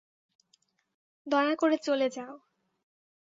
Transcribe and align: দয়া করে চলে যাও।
দয়া 1.27 1.53
করে 1.55 1.77
চলে 1.77 2.07
যাও। 2.09 2.33